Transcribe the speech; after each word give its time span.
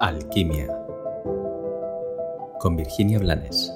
Alquimia 0.00 0.68
con 2.60 2.76
Virginia 2.76 3.18
Blanes. 3.18 3.72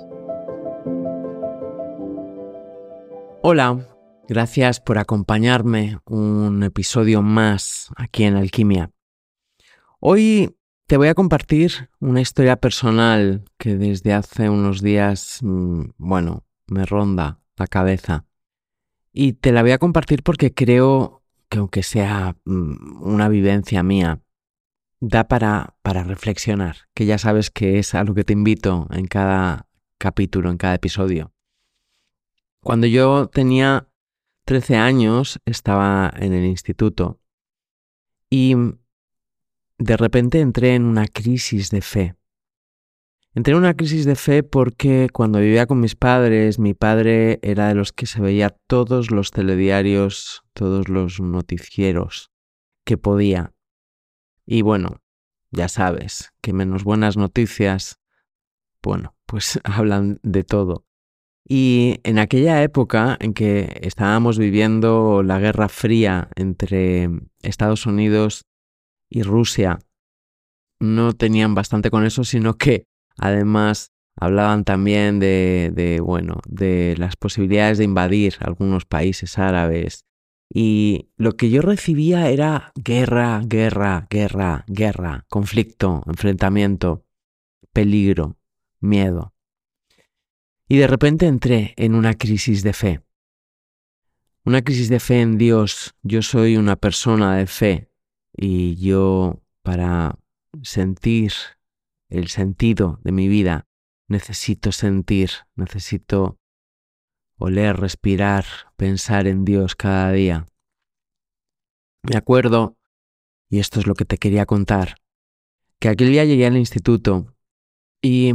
Hola, 3.43 3.88
gracias 4.29 4.80
por 4.80 4.98
acompañarme 4.98 5.98
un 6.04 6.62
episodio 6.62 7.22
más 7.22 7.88
aquí 7.96 8.22
en 8.22 8.37
Alquimia. 8.37 8.93
Hoy 9.98 10.56
te 10.87 10.96
voy 10.96 11.08
a 11.08 11.14
compartir 11.14 11.90
una 11.98 12.21
historia 12.21 12.57
personal 12.57 13.45
que 13.59 13.77
desde 13.77 14.12
hace 14.12 14.48
unos 14.48 14.80
días, 14.80 15.41
mm, 15.43 15.86
bueno, 15.98 16.45
me 16.68 16.86
ronda 16.86 17.41
la 17.57 17.66
cabeza. 17.66 18.27
Y 19.12 19.32
te 19.32 19.50
la 19.50 19.62
voy 19.62 19.73
a 19.73 19.79
compartir 19.79 20.23
porque 20.23 20.54
creo 20.54 21.23
que 21.48 21.59
aunque 21.59 21.82
sea 21.82 22.36
mm, 22.45 23.02
una 23.02 23.29
vivencia 23.29 23.82
mía, 23.82 24.20
da 25.05 25.25
para, 25.25 25.75
para 25.82 26.05
reflexionar, 26.05 26.77
que 26.95 27.07
ya 27.07 27.18
sabes 27.18 27.50
que 27.50 27.81
es 27.81 27.96
a 27.96 28.04
lo 28.04 28.14
que 28.14 28.22
te 28.22 28.35
invito 28.35 28.86
en 28.93 29.07
cada 29.09 29.67
capítulo, 29.99 30.49
en 30.49 30.59
cada 30.59 30.76
episodio. 30.76 31.32
Cuando 32.61 32.86
yo 32.86 33.27
tenía 33.27 33.89
13 34.45 34.77
años, 34.77 35.41
estaba 35.45 36.12
en 36.17 36.33
el 36.33 36.45
instituto 36.45 37.19
y 38.31 38.55
de 39.78 39.97
repente 39.97 40.39
entré 40.39 40.77
en 40.77 40.84
una 40.84 41.09
crisis 41.09 41.70
de 41.70 41.81
fe. 41.81 42.14
Entré 43.34 43.55
en 43.55 43.59
una 43.59 43.75
crisis 43.75 44.05
de 44.05 44.14
fe 44.14 44.45
porque 44.45 45.09
cuando 45.12 45.41
vivía 45.41 45.67
con 45.67 45.81
mis 45.81 45.97
padres, 45.97 46.61
mi 46.61 46.75
padre 46.75 47.41
era 47.42 47.67
de 47.67 47.75
los 47.75 47.92
que 47.92 48.06
se 48.06 48.20
veía 48.20 48.50
todos 48.69 49.11
los 49.11 49.33
telediarios, 49.33 50.45
todos 50.53 50.89
los 50.89 51.19
noticieros 51.19 52.31
que 52.84 52.97
podía. 52.97 53.53
Y 54.47 54.62
bueno, 54.62 55.02
ya 55.52 55.69
sabes 55.69 56.33
que 56.41 56.52
menos 56.52 56.83
buenas 56.83 57.16
noticias, 57.16 58.00
bueno, 58.83 59.14
pues 59.27 59.61
hablan 59.64 60.19
de 60.22 60.42
todo. 60.42 60.84
Y 61.47 62.00
en 62.05 62.19
aquella 62.19 62.62
época 62.62 63.17
en 63.20 63.34
que 63.34 63.81
estábamos 63.83 64.39
viviendo 64.39 65.22
la 65.22 65.39
Guerra 65.39 65.69
Fría 65.69 66.28
entre 66.36 67.11
Estados 67.42 67.84
Unidos 67.84 68.47
y 69.11 69.22
Rusia, 69.22 69.78
no 70.81 71.12
tenían 71.12 71.55
bastante 71.55 71.91
con 71.91 72.05
eso, 72.05 72.25
sino 72.25 72.55
que 72.55 72.87
además 73.19 73.92
hablaban 74.16 74.64
también 74.64 75.19
de, 75.19 75.72
de 75.75 76.00
bueno, 76.00 76.41
de 76.47 76.94
las 76.97 77.16
posibilidades 77.16 77.78
de 77.78 77.84
invadir 77.84 78.37
algunos 78.41 78.84
países 78.84 79.39
árabes 79.39 80.05
y 80.55 81.08
lo 81.17 81.36
que 81.36 81.48
yo 81.48 81.62
recibía 81.62 82.28
era 82.28 82.72
guerra, 82.75 83.41
guerra, 83.42 84.06
guerra, 84.11 84.64
guerra, 84.69 85.25
conflicto, 85.31 86.03
enfrentamiento, 86.06 87.06
peligro, 87.72 88.36
miedo. 88.78 89.33
Y 90.69 90.77
de 90.77 90.86
repente 90.86 91.27
entré 91.27 91.72
en 91.78 91.94
una 91.94 92.14
crisis 92.14 92.62
de 92.62 92.75
fe. 92.75 93.00
Una 94.44 94.61
crisis 94.61 94.91
de 94.91 95.00
fe 95.00 95.22
en 95.22 95.39
Dios. 95.39 95.94
Yo 96.03 96.20
soy 96.20 96.59
una 96.59 96.77
persona 96.77 97.37
de 97.37 97.47
fe 97.47 97.91
y 98.37 98.77
yo 98.77 99.42
para 99.62 100.19
sentir 100.62 101.33
el 102.11 102.28
sentido 102.28 103.00
de 103.05 103.12
mi 103.12 103.28
vida 103.28 103.66
necesito 104.06 104.70
sentir, 104.70 105.31
necesito 105.56 106.39
oler, 107.43 107.77
respirar, 107.77 108.45
pensar 108.77 109.27
en 109.27 109.45
Dios 109.45 109.75
cada 109.75 110.12
día. 110.12 110.47
Me 112.03 112.17
acuerdo, 112.17 112.77
y 113.51 113.59
esto 113.59 113.81
es 113.81 113.87
lo 113.87 113.95
que 113.95 114.05
te 114.05 114.19
quería 114.19 114.47
contar, 114.47 114.97
que 115.79 115.89
aquel 115.89 116.11
día 116.11 116.25
llegué 116.25 116.47
al 116.47 116.57
instituto 116.57 117.34
y 118.01 118.33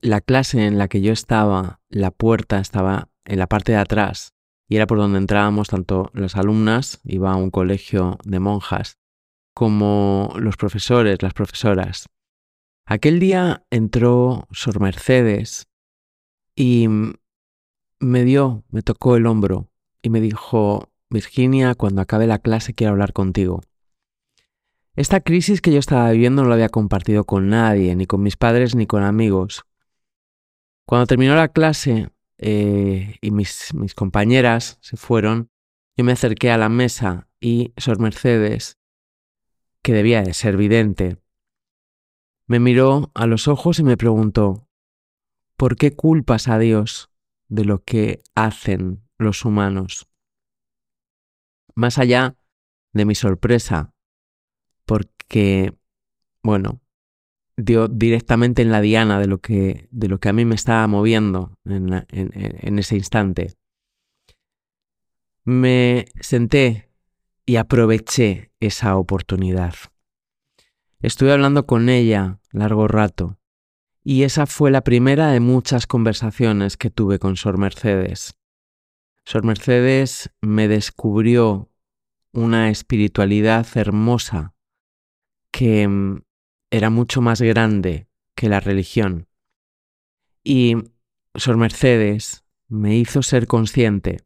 la 0.00 0.20
clase 0.20 0.66
en 0.66 0.78
la 0.78 0.88
que 0.88 1.02
yo 1.02 1.12
estaba, 1.12 1.80
la 1.88 2.10
puerta 2.10 2.58
estaba 2.58 3.10
en 3.24 3.38
la 3.38 3.46
parte 3.46 3.72
de 3.72 3.78
atrás 3.78 4.34
y 4.68 4.76
era 4.76 4.86
por 4.86 4.98
donde 4.98 5.18
entrábamos 5.18 5.68
tanto 5.68 6.10
las 6.14 6.36
alumnas, 6.36 7.00
iba 7.04 7.32
a 7.32 7.36
un 7.36 7.50
colegio 7.50 8.18
de 8.24 8.38
monjas, 8.38 8.98
como 9.54 10.32
los 10.38 10.56
profesores, 10.56 11.22
las 11.22 11.34
profesoras. 11.34 12.06
Aquel 12.86 13.20
día 13.20 13.64
entró 13.70 14.46
Sor 14.52 14.80
Mercedes 14.80 15.68
y 16.54 16.86
me 18.00 18.24
dio, 18.24 18.64
me 18.70 18.82
tocó 18.82 19.16
el 19.16 19.26
hombro 19.26 19.70
y 20.02 20.08
me 20.08 20.20
dijo, 20.20 20.90
Virginia, 21.10 21.74
cuando 21.74 22.00
acabe 22.00 22.26
la 22.26 22.38
clase 22.38 22.74
quiero 22.74 22.92
hablar 22.92 23.12
contigo. 23.12 23.60
Esta 24.96 25.20
crisis 25.20 25.60
que 25.60 25.72
yo 25.72 25.78
estaba 25.78 26.10
viviendo 26.10 26.42
no 26.42 26.48
la 26.48 26.54
había 26.54 26.68
compartido 26.68 27.24
con 27.24 27.48
nadie, 27.48 27.94
ni 27.94 28.06
con 28.06 28.22
mis 28.22 28.36
padres 28.36 28.74
ni 28.74 28.86
con 28.86 29.02
amigos. 29.02 29.64
Cuando 30.86 31.06
terminó 31.06 31.36
la 31.36 31.48
clase 31.48 32.10
eh, 32.38 33.16
y 33.20 33.30
mis, 33.30 33.72
mis 33.74 33.94
compañeras 33.94 34.78
se 34.80 34.96
fueron, 34.96 35.50
yo 35.96 36.04
me 36.04 36.12
acerqué 36.12 36.50
a 36.50 36.58
la 36.58 36.68
mesa 36.68 37.28
y 37.40 37.72
Sor 37.76 38.00
Mercedes, 38.00 38.78
que 39.82 39.92
debía 39.92 40.22
de 40.22 40.34
ser 40.34 40.56
vidente, 40.56 41.18
me 42.46 42.58
miró 42.58 43.10
a 43.14 43.26
los 43.26 43.46
ojos 43.46 43.78
y 43.78 43.84
me 43.84 43.96
preguntó, 43.96 44.66
¿por 45.56 45.76
qué 45.76 45.94
culpas 45.94 46.48
a 46.48 46.58
Dios 46.58 47.09
de 47.50 47.64
lo 47.64 47.82
que 47.82 48.22
hacen 48.34 49.02
los 49.18 49.44
humanos. 49.44 50.08
Más 51.74 51.98
allá 51.98 52.36
de 52.92 53.04
mi 53.04 53.14
sorpresa, 53.14 53.92
porque, 54.86 55.74
bueno, 56.42 56.80
dio 57.56 57.88
directamente 57.88 58.62
en 58.62 58.70
la 58.70 58.80
diana 58.80 59.18
de 59.18 59.26
lo 59.26 59.38
que, 59.38 59.88
de 59.90 60.08
lo 60.08 60.18
que 60.18 60.28
a 60.28 60.32
mí 60.32 60.44
me 60.44 60.54
estaba 60.54 60.86
moviendo 60.86 61.58
en, 61.64 61.92
en 62.10 62.78
ese 62.78 62.96
instante. 62.96 63.54
Me 65.44 66.06
senté 66.20 66.88
y 67.44 67.56
aproveché 67.56 68.52
esa 68.60 68.96
oportunidad. 68.96 69.74
Estuve 71.00 71.32
hablando 71.32 71.66
con 71.66 71.88
ella 71.88 72.38
largo 72.52 72.86
rato 72.86 73.39
y 74.10 74.24
esa 74.24 74.46
fue 74.46 74.72
la 74.72 74.80
primera 74.80 75.30
de 75.30 75.38
muchas 75.38 75.86
conversaciones 75.86 76.76
que 76.76 76.90
tuve 76.90 77.20
con 77.20 77.36
Sor 77.36 77.58
Mercedes. 77.58 78.36
Sor 79.24 79.44
Mercedes 79.44 80.30
me 80.40 80.66
descubrió 80.66 81.70
una 82.32 82.70
espiritualidad 82.70 83.68
hermosa 83.76 84.56
que 85.52 85.86
mm, 85.86 86.22
era 86.72 86.90
mucho 86.90 87.20
más 87.20 87.40
grande 87.40 88.08
que 88.34 88.48
la 88.48 88.58
religión. 88.58 89.28
Y 90.42 90.74
Sor 91.36 91.56
Mercedes 91.56 92.44
me 92.66 92.96
hizo 92.96 93.22
ser 93.22 93.46
consciente 93.46 94.24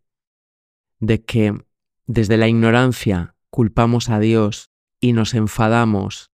de 0.98 1.22
que 1.22 1.62
desde 2.06 2.38
la 2.38 2.48
ignorancia 2.48 3.36
culpamos 3.50 4.08
a 4.08 4.18
Dios 4.18 4.70
y 4.98 5.12
nos 5.12 5.34
enfadamos 5.34 6.30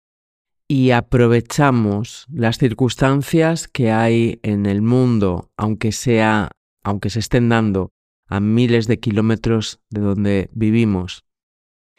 y 0.67 0.91
aprovechamos 0.91 2.25
las 2.29 2.57
circunstancias 2.57 3.67
que 3.67 3.91
hay 3.91 4.39
en 4.43 4.65
el 4.65 4.81
mundo, 4.81 5.51
aunque 5.55 5.91
sea, 5.91 6.51
aunque 6.83 7.09
se 7.09 7.19
estén 7.19 7.49
dando 7.49 7.93
a 8.27 8.41
miles 8.41 8.87
de 8.87 8.99
kilómetros 8.99 9.79
de 9.89 10.01
donde 10.01 10.49
vivimos, 10.53 11.25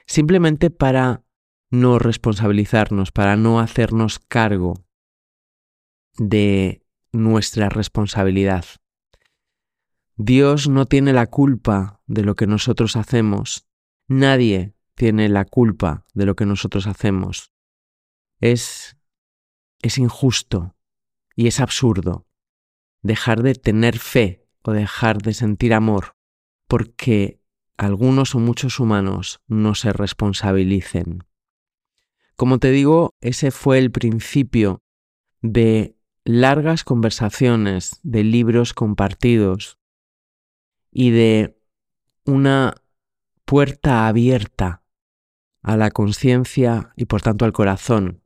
simplemente 0.07 0.71
para 0.71 1.23
no 1.71 1.99
responsabilizarnos, 1.99 3.11
para 3.11 3.37
no 3.37 3.61
hacernos 3.61 4.19
cargo 4.19 4.85
de 6.19 6.83
nuestra 7.11 7.71
responsabilidad. 7.71 8.65
Dios 10.17 10.69
no 10.69 10.85
tiene 10.85 11.13
la 11.13 11.27
culpa 11.27 12.03
de 12.07 12.23
lo 12.23 12.35
que 12.35 12.47
nosotros 12.47 12.97
hacemos. 12.97 13.67
Nadie 14.09 14.75
tiene 14.95 15.29
la 15.29 15.45
culpa 15.45 16.05
de 16.13 16.27
lo 16.27 16.35
que 16.35 16.45
nosotros 16.45 16.87
hacemos 16.87 17.53
es, 18.41 18.97
es 19.83 19.99
injusto 19.99 20.77
y 21.35 21.47
es 21.47 21.61
absurdo 21.61 22.27
dejar 23.03 23.43
de 23.43 23.55
tener 23.55 23.99
fe 23.99 24.47
o 24.63 24.73
dejar 24.73 25.19
de 25.19 25.35
sentir 25.35 25.73
amor 25.75 26.17
porque 26.67 27.41
algunos 27.77 28.35
o 28.35 28.39
muchos 28.39 28.81
humanos 28.81 29.41
no 29.47 29.75
se 29.75 29.93
responsabilicen. 29.93 31.25
Como 32.37 32.59
te 32.59 32.71
digo, 32.71 33.15
ese 33.21 33.51
fue 33.51 33.79
el 33.79 33.91
principio 33.91 34.83
de 35.41 35.97
largas 36.25 36.85
conversaciones, 36.85 38.01
de 38.03 38.25
libros 38.25 38.75
compartidos 38.75 39.79
y 40.91 41.11
de 41.11 41.59
una 42.25 42.75
puerta 43.45 44.07
abierta 44.07 44.83
a 45.63 45.77
la 45.77 45.91
conciencia 45.91 46.93
y 46.97 47.07
por 47.07 47.23
tanto 47.23 47.45
al 47.45 47.53
corazón 47.53 48.23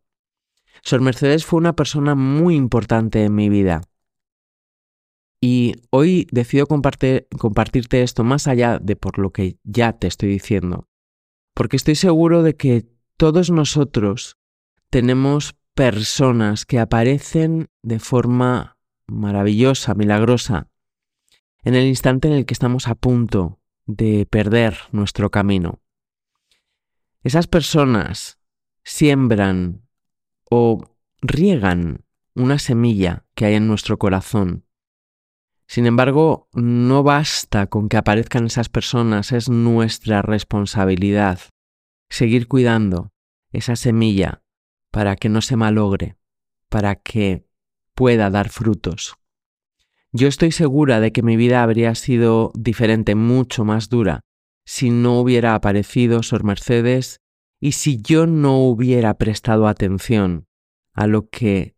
Sor 0.83 1.01
Mercedes 1.01 1.45
fue 1.45 1.59
una 1.59 1.75
persona 1.75 2.15
muy 2.15 2.57
importante 2.57 3.25
en 3.25 3.35
mi 3.35 3.49
vida. 3.49 3.83
Y 5.41 5.75
hoy 5.91 6.29
decido 6.31 6.67
compartirte 6.67 8.03
esto 8.03 8.25
más 8.25 8.47
allá 8.47 8.79
de 8.79 8.97
por 8.97 9.19
lo 9.19 9.31
que 9.31 9.59
ya 9.65 9.93
te 9.93 10.07
estoy 10.07 10.29
diciendo, 10.29 10.89
porque 11.53 11.77
estoy 11.77 11.97
seguro 11.97 12.43
de 12.43 12.57
que 12.57 12.87
todos 13.17 13.51
nosotros 13.51 14.39
tenemos 14.89 15.57
personas 15.75 16.65
que 16.65 16.79
aparecen 16.79 17.69
de 17.83 17.99
forma 17.99 18.79
maravillosa, 19.07 19.95
milagrosa, 19.95 20.69
en 21.65 21.75
el 21.75 21.87
instante 21.87 22.29
en 22.29 22.35
el 22.35 22.47
que 22.47 22.55
estamos 22.55 22.89
a 22.89 22.95
punto 22.95 23.61
de 23.87 24.27
perder 24.27 24.77
nuestro 24.93 25.31
camino. 25.31 25.81
Esas 27.23 27.47
personas 27.47 28.39
siembran 28.85 29.87
o 30.55 30.85
riegan 31.23 32.05
una 32.35 32.59
semilla 32.59 33.25
que 33.35 33.47
hay 33.47 33.55
en 33.55 33.67
nuestro 33.67 33.99
corazón. 33.99 34.67
Sin 35.67 35.87
embargo, 35.87 36.51
no 36.53 37.03
basta 37.03 37.69
con 37.69 37.89
que 37.89 37.97
aparezcan 37.97 38.45
esas 38.45 38.69
personas, 38.69 39.33
es 39.33 39.49
nuestra 39.49 40.21
responsabilidad 40.21 41.41
seguir 42.11 42.49
cuidando 42.49 43.15
esa 43.51 43.77
semilla 43.77 44.43
para 44.91 45.17
que 45.17 45.31
no 45.31 45.41
se 45.41 45.57
malogre, 45.57 46.19
para 46.69 46.97
que 46.97 47.47
pueda 47.95 48.29
dar 48.29 48.51
frutos. 48.51 49.17
Yo 50.11 50.29
estoy 50.29 50.53
segura 50.53 51.01
de 51.01 51.13
que 51.13 51.23
mi 51.23 51.39
vida 51.39 51.63
habría 51.63 51.95
sido 51.95 52.53
diferente, 52.55 53.15
mucho 53.15 53.65
más 53.65 53.89
dura, 53.89 54.21
si 54.67 54.91
no 54.91 55.19
hubiera 55.19 55.55
aparecido 55.55 56.23
Sor 56.23 56.45
Mercedes 56.45 57.22
y 57.63 57.73
si 57.73 58.03
yo 58.03 58.27
no 58.27 58.59
hubiera 58.59 59.15
prestado 59.15 59.69
atención 59.69 60.49
a 60.95 61.07
lo 61.07 61.29
que 61.29 61.77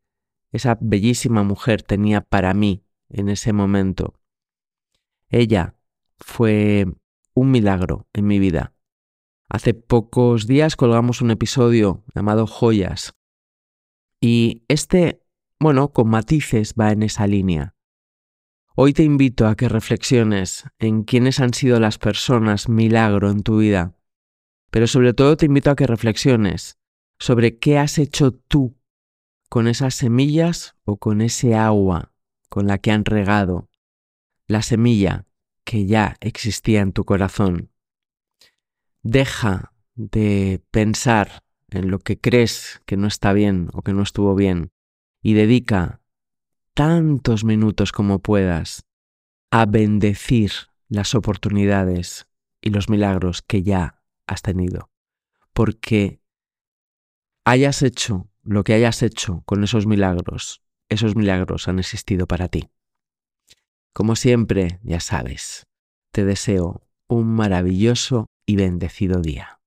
esa 0.51 0.79
bellísima 0.81 1.43
mujer 1.43 1.83
tenía 1.83 2.23
para 2.23 2.55
mí 2.55 2.87
en 3.11 3.29
ese 3.29 3.53
momento. 3.53 4.15
Ella 5.29 5.77
fue 6.17 6.87
un 7.35 7.51
milagro 7.51 8.09
en 8.15 8.27
mi 8.27 8.39
vida. 8.39 8.73
Hace 9.51 9.75
pocos 9.75 10.47
días 10.47 10.75
colgamos 10.75 11.21
un 11.21 11.31
episodio 11.31 12.03
llamado 12.15 12.47
Joyas. 12.47 13.13
Y 14.23 14.65
este, 14.69 15.21
bueno, 15.61 15.93
con 15.93 16.09
matices 16.09 16.73
va 16.81 16.93
en 16.93 17.03
esa 17.03 17.27
línea. 17.27 17.75
Hoy 18.75 18.95
te 18.95 19.03
invito 19.03 19.47
a 19.47 19.55
que 19.55 19.69
reflexiones 19.69 20.65
en 20.79 21.03
quiénes 21.03 21.41
han 21.41 21.53
sido 21.53 21.79
las 21.79 21.99
personas 21.99 22.71
milagro 22.71 23.29
en 23.29 23.43
tu 23.43 23.59
vida. 23.59 23.95
Pero 24.75 24.89
sobre 24.89 25.15
todo 25.15 25.37
te 25.37 25.47
invito 25.47 25.71
a 25.71 25.77
que 25.77 25.87
reflexiones 25.87 26.81
sobre 27.21 27.61
qué 27.61 27.79
has 27.79 27.97
hecho 27.97 28.33
tú 28.33 28.77
con 29.49 29.69
esas 29.69 29.95
semillas 29.95 30.75
o 30.85 30.97
con 30.97 31.21
ese 31.21 31.55
agua 31.55 32.11
con 32.49 32.67
la 32.67 32.79
que 32.79 32.91
han 32.91 33.05
regado 33.05 33.69
la 34.49 34.63
semilla 34.63 35.27
que 35.63 35.87
ya 35.87 36.17
existía 36.19 36.81
en 36.81 36.91
tu 36.91 37.05
corazón. 37.05 37.71
Deja 39.05 39.73
de 39.95 40.61
pensar 40.73 41.45
en 41.71 41.93
lo 41.93 42.01
que 42.01 42.19
crees 42.19 42.83
que 42.85 42.97
no 42.97 43.07
está 43.07 43.33
bien 43.33 43.69
o 43.75 43.83
que 43.83 43.93
no 43.93 44.03
estuvo 44.03 44.35
bien 44.35 44.73
y 45.23 45.35
dedica 45.35 46.01
tantos 46.75 47.45
minutos 47.45 47.93
como 47.93 48.19
puedas 48.19 48.83
a 49.53 49.67
bendecir 49.67 50.51
las 50.89 51.15
oportunidades 51.15 52.27
y 52.61 52.71
los 52.71 52.89
milagros 52.89 53.41
que 53.41 53.63
ya 53.63 54.01
has 54.27 54.43
tenido. 54.43 54.91
Porque 55.53 56.21
hayas 57.45 57.83
hecho 57.83 58.29
lo 58.43 58.65
que 58.65 58.75
hayas 58.75 59.03
hecho 59.03 59.43
con 59.47 59.65
esos 59.65 59.87
milagros, 59.87 60.63
esos 60.89 61.17
milagros 61.17 61.69
han 61.69 61.79
existido 61.79 62.27
para 62.27 62.49
ti. 62.49 62.69
Como 63.93 64.17
siempre, 64.17 64.81
ya 64.83 65.01
sabes, 65.01 65.67
te 66.13 66.25
deseo 66.25 66.87
un 67.09 67.35
maravilloso 67.35 68.27
y 68.47 68.57
bendecido 68.57 69.21
día. 69.21 69.61